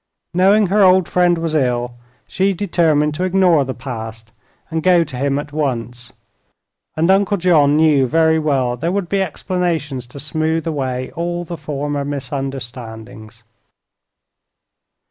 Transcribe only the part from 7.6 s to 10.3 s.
knew very well there would be explanations to